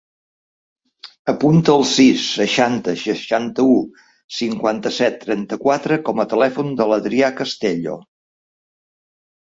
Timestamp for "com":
6.09-6.25